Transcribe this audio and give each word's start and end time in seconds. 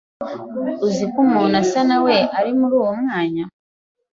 uzi 0.85 1.05
ko 1.11 1.17
umuntu 1.25 1.55
usa 1.63 1.81
nawe 1.89 2.15
ari 2.37 2.51
muri 2.59 2.73
uwo 2.79 2.91
mwanya 3.01 3.43